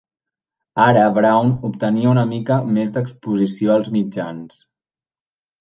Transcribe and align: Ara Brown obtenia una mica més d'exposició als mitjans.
Ara 0.85 1.03
Brown 1.17 1.51
obtenia 1.69 2.09
una 2.13 2.25
mica 2.31 2.57
més 2.79 2.89
d'exposició 2.97 3.75
als 3.77 3.93
mitjans. 3.99 4.61